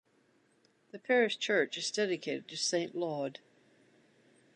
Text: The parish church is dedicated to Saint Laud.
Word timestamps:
The 0.89 0.97
parish 0.97 1.37
church 1.37 1.77
is 1.77 1.91
dedicated 1.91 2.47
to 2.47 2.57
Saint 2.57 2.95
Laud. 2.95 3.37